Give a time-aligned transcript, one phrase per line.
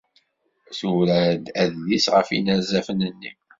[0.77, 3.31] Tura-d adlis ɣef yinerzafen-nni.